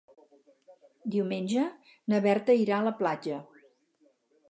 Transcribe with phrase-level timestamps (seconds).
[1.17, 1.67] Diumenge
[2.15, 3.43] na Berta irà a la platja.